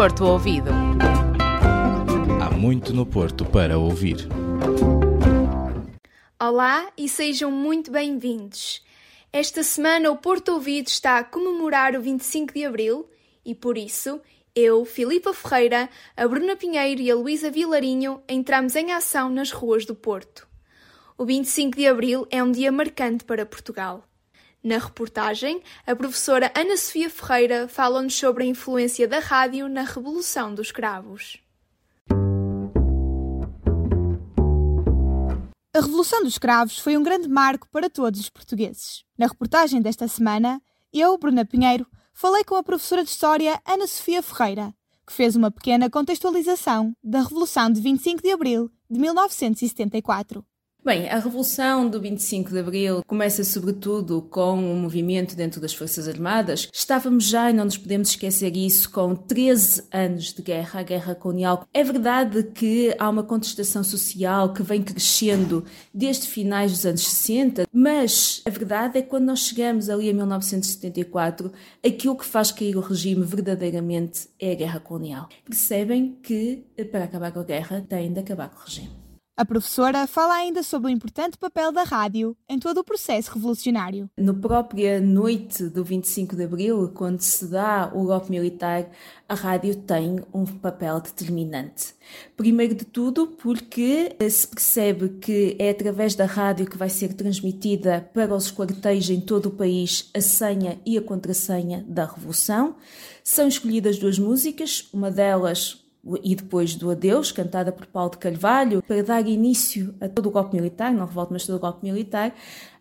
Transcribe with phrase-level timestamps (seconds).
[0.00, 0.70] Porto Ouvido.
[2.42, 4.26] Há muito no Porto para ouvir.
[6.42, 8.82] Olá e sejam muito bem-vindos.
[9.30, 13.10] Esta semana o Porto Ouvido está a comemorar o 25 de Abril
[13.44, 14.22] e por isso
[14.54, 19.84] eu, Filipa Ferreira, a Bruna Pinheiro e a Luísa Vilarinho entramos em ação nas ruas
[19.84, 20.48] do Porto.
[21.18, 24.09] O 25 de Abril é um dia marcante para Portugal.
[24.62, 30.54] Na reportagem, a professora Ana Sofia Ferreira fala-nos sobre a influência da rádio na Revolução
[30.54, 31.38] dos Cravos.
[35.72, 39.02] A Revolução dos Cravos foi um grande marco para todos os portugueses.
[39.16, 40.60] Na reportagem desta semana,
[40.92, 44.74] eu, Bruna Pinheiro, falei com a professora de História Ana Sofia Ferreira,
[45.06, 50.44] que fez uma pequena contextualização da Revolução de 25 de Abril de 1974.
[50.82, 56.08] Bem, a Revolução do 25 de Abril começa sobretudo com um movimento dentro das Forças
[56.08, 56.70] Armadas.
[56.72, 61.14] Estávamos já, e não nos podemos esquecer isso, com 13 anos de guerra, a Guerra
[61.14, 61.66] Colonial.
[61.74, 67.66] É verdade que há uma contestação social que vem crescendo desde finais dos anos 60,
[67.70, 71.52] mas a verdade é que quando nós chegamos ali a 1974,
[71.84, 75.28] aquilo que faz cair o regime verdadeiramente é a Guerra Colonial.
[75.44, 78.99] Percebem que para acabar com a guerra tem de acabar com o regime.
[79.40, 84.10] A professora fala ainda sobre o importante papel da rádio em todo o processo revolucionário.
[84.18, 88.90] No própria noite do 25 de Abril, quando se dá o golpe militar,
[89.26, 91.94] a rádio tem um papel determinante.
[92.36, 98.10] Primeiro de tudo, porque se percebe que é através da rádio que vai ser transmitida
[98.12, 102.76] para os quartéis em todo o país a senha e a contrassenha da Revolução.
[103.24, 105.79] São escolhidas duas músicas, uma delas
[106.22, 110.30] e depois do Adeus, cantada por Paulo de Carvalho, para dar início a todo o
[110.30, 112.34] golpe militar, não revolta, mas todo o golpe militar,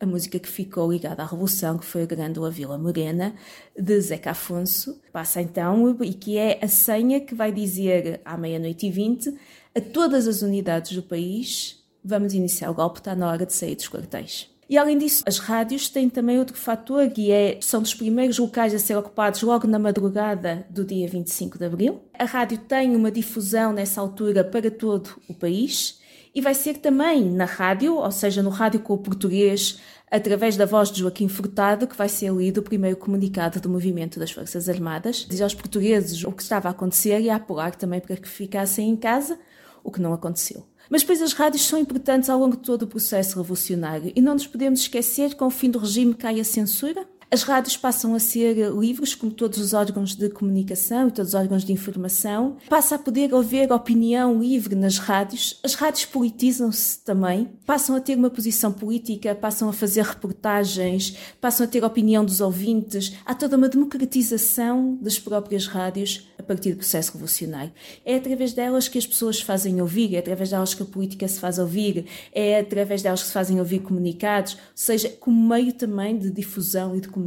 [0.00, 3.34] a música que ficou ligada à Revolução, que foi a Grândola Vila Morena,
[3.78, 5.00] de Zeca Afonso.
[5.12, 9.32] Passa então, e que é a senha que vai dizer à meia-noite e vinte
[9.74, 13.76] a todas as unidades do país: vamos iniciar o golpe, está na hora de sair
[13.76, 14.51] dos quartéis.
[14.68, 18.74] E além disso, as rádios têm também outro fator, que é, são dos primeiros locais
[18.74, 22.00] a ser ocupados logo na madrugada do dia 25 de abril.
[22.18, 26.00] A rádio tem uma difusão nessa altura para todo o país
[26.34, 29.78] e vai ser também na rádio, ou seja, no rádio com o português,
[30.10, 34.18] através da voz de Joaquim Furtado, que vai ser lido o primeiro comunicado do movimento
[34.18, 35.26] das Forças Armadas.
[35.28, 38.88] Diz aos portugueses o que estava a acontecer e a apurar também para que ficassem
[38.88, 39.38] em casa,
[39.82, 40.66] o que não aconteceu.
[40.90, 44.34] Mas depois as rádios são importantes ao longo de todo o processo revolucionário e não
[44.34, 47.06] nos podemos esquecer que com o fim do regime cai a censura.
[47.32, 51.34] As rádios passam a ser livres, como todos os órgãos de comunicação e todos os
[51.34, 52.58] órgãos de informação.
[52.68, 55.58] Passa a poder haver opinião livre nas rádios.
[55.64, 61.64] As rádios politizam-se também, passam a ter uma posição política, passam a fazer reportagens, passam
[61.64, 63.14] a ter opinião dos ouvintes.
[63.24, 67.72] Há toda uma democratização das próprias rádios a partir do processo revolucionário.
[68.04, 71.26] É através delas que as pessoas se fazem ouvir, é através delas que a política
[71.26, 75.72] se faz ouvir, é através delas que se fazem ouvir comunicados, ou seja, como meio
[75.72, 77.21] também de difusão e de comunicação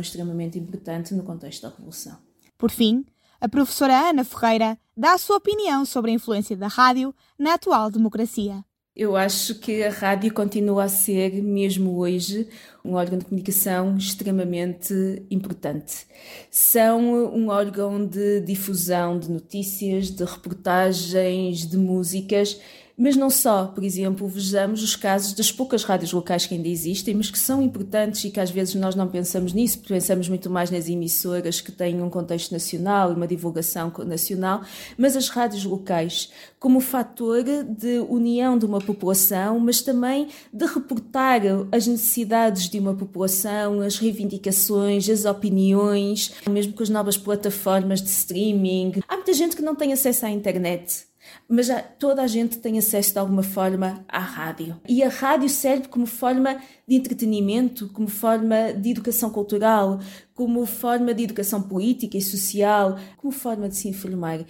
[0.00, 2.18] extremamente importante no contexto da Revolução.
[2.58, 3.04] Por fim,
[3.40, 7.90] a professora Ana Ferreira dá a sua opinião sobre a influência da rádio na atual
[7.90, 8.62] democracia.
[8.94, 12.48] Eu acho que a rádio continua a ser, mesmo hoje,
[12.84, 14.92] um órgão de comunicação extremamente
[15.30, 16.06] importante.
[16.50, 17.00] São
[17.32, 22.60] um órgão de difusão de notícias, de reportagens, de músicas
[23.00, 27.14] mas não só, por exemplo, vejamos os casos das poucas rádios locais que ainda existem,
[27.14, 30.70] mas que são importantes e que às vezes nós não pensamos nisso, pensamos muito mais
[30.70, 34.60] nas emissoras que têm um contexto nacional e uma divulgação nacional,
[34.98, 41.40] mas as rádios locais como fator de união de uma população, mas também de reportar
[41.72, 48.10] as necessidades de uma população, as reivindicações, as opiniões, mesmo com as novas plataformas de
[48.10, 49.00] streaming.
[49.08, 51.08] Há muita gente que não tem acesso à internet
[51.48, 51.68] mas
[51.98, 54.80] toda a gente tem acesso de alguma forma à rádio.
[54.88, 60.00] E a rádio serve como forma de entretenimento, como forma de educação cultural,
[60.34, 64.44] como forma de educação política e social, como forma de se informar.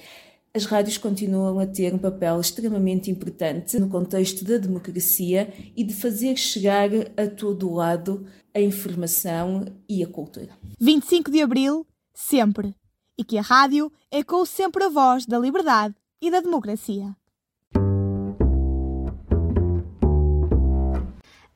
[0.52, 5.94] As rádios continuam a ter um papel extremamente importante no contexto da democracia e de
[5.94, 10.50] fazer chegar a todo o lado a informação e a cultura.
[10.80, 12.74] 25 de Abril, sempre.
[13.16, 17.16] E que a rádio ecoe sempre a voz da liberdade e da democracia.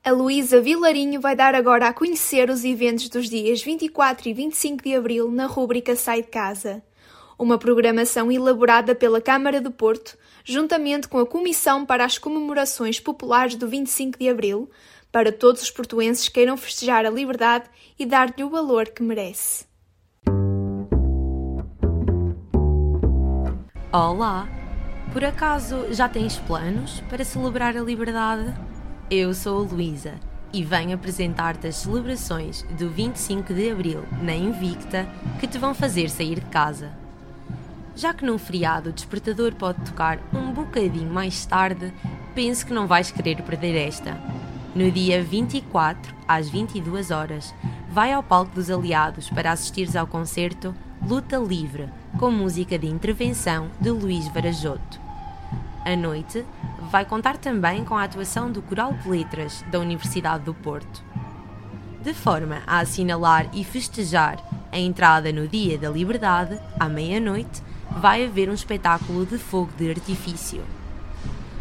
[0.03, 4.83] A Luísa Vilarinho vai dar agora a conhecer os eventos dos dias 24 e 25
[4.83, 6.83] de abril na rúbrica Sai de Casa.
[7.39, 13.55] Uma programação elaborada pela Câmara do Porto, juntamente com a Comissão para as Comemorações Populares
[13.55, 14.69] do 25 de abril,
[15.11, 17.67] para todos os portuenses queiram festejar a liberdade
[17.97, 19.65] e dar-lhe o valor que merece.
[23.97, 24.45] Olá!
[25.13, 28.53] Por acaso já tens planos para celebrar a liberdade?
[29.09, 30.15] Eu sou a Luísa
[30.51, 35.07] e venho apresentar-te as celebrações do 25 de Abril na Invicta
[35.39, 36.91] que te vão fazer sair de casa.
[37.95, 41.93] Já que num feriado o despertador pode tocar um bocadinho mais tarde,
[42.35, 44.19] penso que não vais querer perder esta.
[44.75, 47.55] No dia 24, às 22 horas,
[47.89, 51.87] vai ao palco dos Aliados para assistires ao concerto Luta Livre,
[52.17, 54.99] com música de intervenção de Luís Varajoto.
[55.85, 56.43] A noite
[56.89, 61.03] vai contar também com a atuação do Coral de Letras da Universidade do Porto.
[62.01, 67.61] De forma a assinalar e festejar a entrada no Dia da Liberdade, à meia-noite,
[67.99, 70.63] vai haver um espetáculo de fogo de artifício.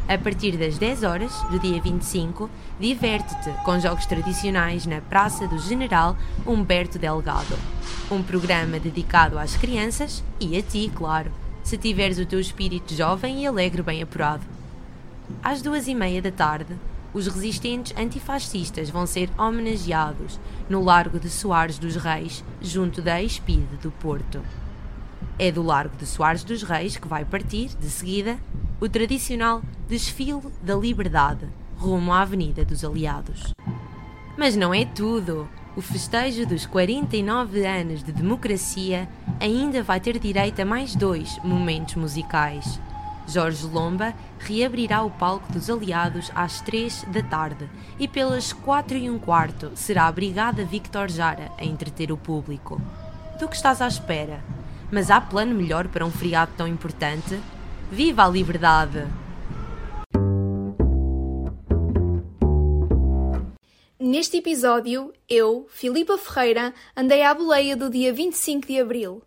[0.08, 5.58] A partir das 10 horas do dia 25, diverte-te com jogos tradicionais na Praça do
[5.58, 6.16] General
[6.46, 7.58] Humberto Delgado.
[8.10, 13.42] Um programa dedicado às crianças e a ti, claro, se tiveres o teu espírito jovem
[13.42, 14.44] e alegre bem apurado.
[15.42, 16.76] Às duas e meia da tarde,
[17.14, 23.76] os resistentes antifascistas vão ser homenageados no Largo de Soares dos Reis, junto da Espide
[23.80, 24.42] do Porto.
[25.38, 28.38] É do Largo de Soares dos Reis que vai partir, de seguida,
[28.80, 31.48] o tradicional desfile da liberdade
[31.78, 33.54] rumo à Avenida dos Aliados.
[34.36, 35.48] Mas não é tudo.
[35.76, 39.08] O festejo dos 49 anos de democracia
[39.40, 42.80] ainda vai ter direito a mais dois momentos musicais.
[43.26, 47.68] Jorge Lomba reabrirá o palco dos Aliados às 3 da tarde
[47.98, 52.80] e pelas 4 e um quarto será a Brigada Victor Jara a entreter o público.
[53.40, 54.44] Do que estás à espera?
[54.92, 57.40] Mas há plano melhor para um feriado tão importante?
[57.90, 59.04] Viva a liberdade!
[64.14, 69.20] Neste episódio, eu, Filipa Ferreira, andei à boleia do dia 25 de abril.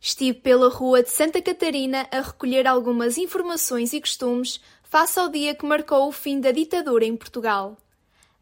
[0.00, 5.54] Estive pela rua de Santa Catarina a recolher algumas informações e costumes face ao dia
[5.54, 7.76] que marcou o fim da ditadura em Portugal.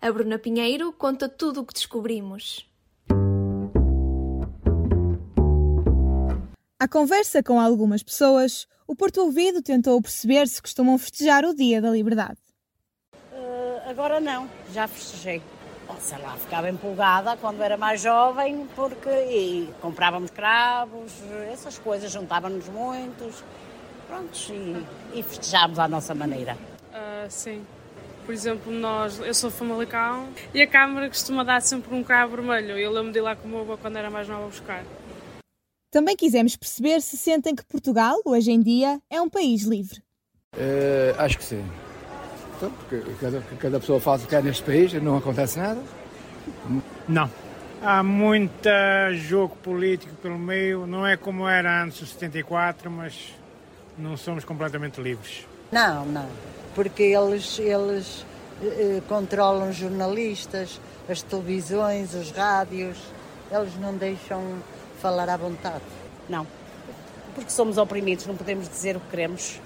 [0.01, 2.65] A Bruna Pinheiro conta tudo o que descobrimos.
[6.79, 11.83] À conversa com algumas pessoas, o Porto Ouvido tentou perceber se costumam festejar o Dia
[11.83, 12.39] da Liberdade.
[13.33, 15.43] Uh, agora não, já festejei.
[16.01, 21.13] Sei lá, ficava empolgada quando era mais jovem, porque e comprávamos cravos,
[21.53, 23.45] essas coisas, juntávamos muitos,
[24.09, 26.57] prontos, e, e festejámos à nossa maneira.
[26.91, 27.65] Uh, sim.
[28.25, 32.37] Por exemplo, nós, eu sou de Famalicão e a Câmara costuma dar sempre um cravo
[32.37, 32.79] vermelho.
[32.79, 34.85] Eu lembro de ir lá com o meu avô quando era mais nova a buscar.
[35.91, 40.01] Também quisemos perceber se sentem que Portugal, hoje em dia, é um país livre.
[40.55, 41.65] Uh, acho que sim.
[42.61, 45.81] Então, porque cada, cada pessoa faz o que quer neste país e não acontece nada.
[47.09, 47.31] Não.
[47.83, 48.69] Há muito
[49.15, 53.35] jogo político pelo meio, não é como era antes de 74, mas
[53.97, 55.47] não somos completamente livres.
[55.73, 56.27] Não, não,
[56.75, 58.27] porque eles, eles
[58.63, 60.79] eh, controlam os jornalistas,
[61.09, 62.99] as televisões, os rádios,
[63.51, 64.43] eles não deixam
[65.01, 65.85] falar à vontade.
[66.29, 66.47] Não,
[67.35, 69.59] porque somos oprimidos, não podemos dizer o que queremos.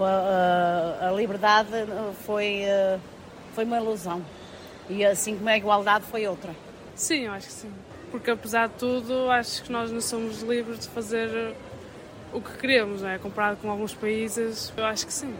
[0.00, 1.68] A, a, a liberdade
[2.24, 2.98] foi, eh,
[3.54, 4.24] foi uma ilusão
[4.88, 6.54] e assim como a igualdade foi outra.
[6.94, 7.72] Sim, eu acho que sim.
[8.10, 11.54] Porque apesar de tudo, acho que nós não somos livres de fazer eh,
[12.32, 13.18] o que queremos, não é?
[13.18, 15.34] Comparado com alguns países, eu acho que sim.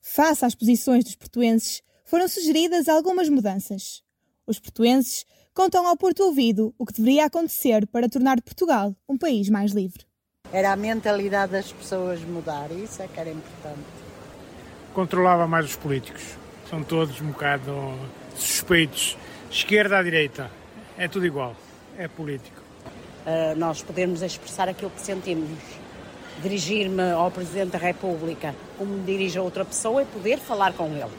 [0.00, 4.02] Face às posições dos portuenses, foram sugeridas algumas mudanças.
[4.46, 9.48] Os portuenses contam ao Porto Ouvido o que deveria acontecer para tornar Portugal um país
[9.48, 10.09] mais livre.
[10.52, 13.86] Era a mentalidade das pessoas mudar, isso é que era importante.
[14.92, 16.22] Controlava mais os políticos.
[16.68, 17.94] São todos um bocado
[18.36, 19.16] suspeitos.
[19.48, 20.50] Esquerda à direita.
[20.98, 21.54] É tudo igual.
[21.96, 22.60] É político.
[23.24, 25.58] Uh, nós podemos expressar aquilo que sentimos.
[26.42, 30.86] Dirigir-me ao Presidente da República como me dirige a outra pessoa e poder falar com
[30.86, 31.10] ele.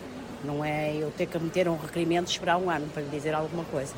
[0.43, 3.33] Não é eu ter que meter um requerimento e esperar um ano para lhe dizer
[3.33, 3.93] alguma coisa.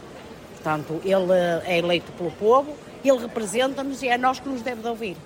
[0.54, 1.34] Portanto, ele
[1.66, 2.76] é eleito pelo povo,
[3.10, 5.18] ele representa-nos e é nós que nos deve de ouvir.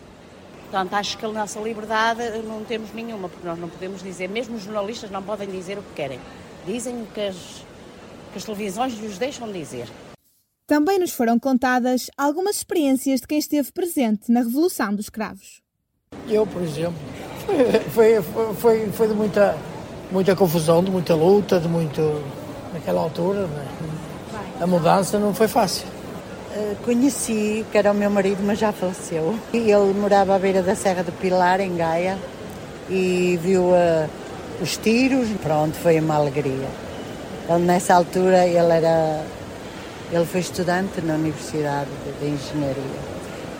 [0.69, 4.57] Portanto, acho que a nossa liberdade não temos nenhuma, porque nós não podemos dizer, mesmo
[4.57, 6.19] os jornalistas não podem dizer o que querem.
[6.65, 7.35] Dizem o que as,
[8.33, 9.87] que as televisões lhes deixam dizer.
[10.65, 15.61] Também nos foram contadas algumas experiências de quem esteve presente na Revolução dos Cravos.
[16.27, 16.99] Eu, por exemplo,
[17.93, 19.57] foi, foi, foi, foi de muita,
[20.11, 22.01] muita confusão, de muita luta, de muito.
[22.73, 23.47] naquela altura.
[23.47, 23.67] Né?
[24.59, 25.87] A mudança não foi fácil.
[26.57, 29.35] Uh, conheci, que era o meu marido, mas já faleceu.
[29.53, 32.17] E ele morava à beira da Serra do Pilar, em Gaia,
[32.89, 34.09] e viu uh,
[34.61, 35.27] os tiros.
[35.43, 36.67] Pronto, foi uma alegria.
[37.49, 39.23] Ele, nessa altura, ele era.
[40.11, 43.07] Ele foi estudante na Universidade de, de Engenharia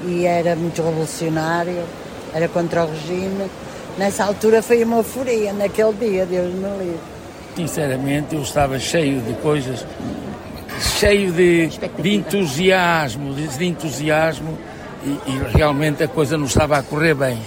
[0.06, 1.84] e era muito revolucionário
[2.34, 3.50] era contra o regime.
[3.98, 7.00] Nessa altura foi uma euforia, naquele dia, Deus me livre.
[7.56, 9.86] Sinceramente, eu estava cheio de coisas,
[10.80, 14.58] cheio de, de entusiasmo, de, de entusiasmo,
[15.04, 17.40] e, e, realmente a coisa não estava a correr bem.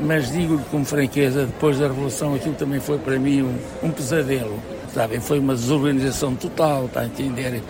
[0.00, 4.60] Mas digo-lhe com franqueza, depois da Revolução, aquilo também foi para mim um, um pesadelo.
[4.92, 7.62] Sabem, foi uma desorganização total, está a entender?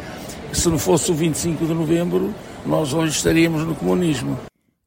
[0.52, 2.34] Se não fosse o 25 de novembro,
[2.64, 4.38] nós hoje estaríamos no comunismo.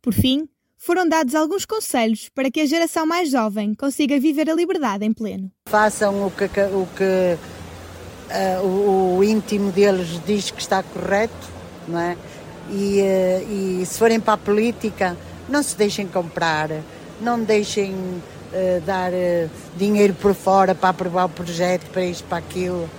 [0.01, 0.47] Por fim,
[0.77, 5.13] foram dados alguns conselhos para que a geração mais jovem consiga viver a liberdade em
[5.13, 5.51] pleno.
[5.67, 7.37] Façam o que, o, que
[8.29, 11.47] uh, o, o, íntimo deles diz que está correto,
[11.87, 12.15] não é?
[12.71, 15.17] E, uh, e se forem para a política,
[15.47, 16.69] não se deixem comprar,
[17.21, 19.11] não deixem uh, dar
[19.75, 22.89] dinheiro por fora para aprovar o projeto, para isto, para aquilo.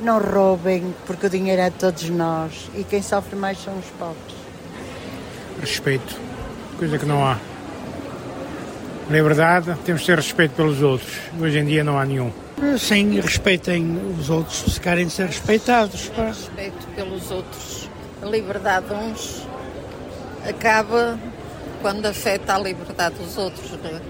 [0.00, 3.86] Não roubem, porque o dinheiro é de todos nós e quem sofre mais são os
[3.98, 4.36] pobres.
[5.60, 6.14] Respeito,
[6.78, 7.36] coisa que não há.
[9.10, 11.18] Liberdade, temos de ter respeito pelos outros.
[11.40, 12.30] Hoje em dia não há nenhum.
[12.78, 16.08] Sim, respeitem os outros se querem ser respeitados.
[16.08, 16.26] Pá.
[16.26, 17.88] Respeito pelos outros.
[18.20, 19.46] A liberdade de uns
[20.48, 21.18] acaba
[21.80, 23.70] quando afeta a liberdade dos outros.
[23.70, 24.00] Né?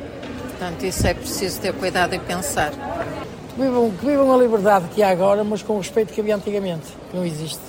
[0.48, 2.72] Portanto, isso é preciso ter cuidado e pensar.
[2.72, 6.36] Que vivam, que vivam a liberdade que há agora, mas com o respeito que havia
[6.36, 7.62] antigamente, que não existe.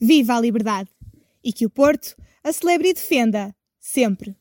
[0.00, 0.88] Viva a liberdade!
[1.44, 4.36] E que o Porto a celebre e defenda, sempre.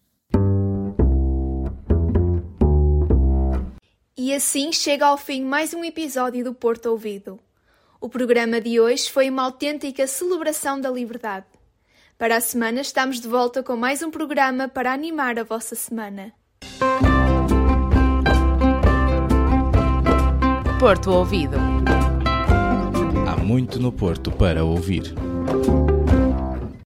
[4.31, 7.37] E assim chega ao fim mais um episódio do Porto Ouvido.
[7.99, 11.47] O programa de hoje foi uma autêntica celebração da liberdade.
[12.17, 16.31] Para a semana estamos de volta com mais um programa para animar a vossa semana.
[20.79, 21.57] Porto Ouvido.
[23.27, 25.13] Há muito no Porto para ouvir.